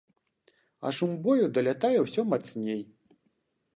А 0.85 0.93
шум 0.99 1.11
бою 1.27 1.45
далятае 1.57 1.93
ўсё 2.07 2.21
мацней. 2.33 2.81